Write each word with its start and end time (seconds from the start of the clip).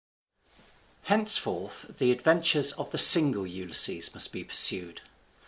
Henceforth 1.03 1.99
the 1.99 2.11
adventures 2.11 2.71
of 2.73 2.89
the 2.89 2.97
single 2.97 3.45
Ulysses 3.45 4.11
must 4.15 4.31
be 4.33 4.43
pursued. 4.43 5.01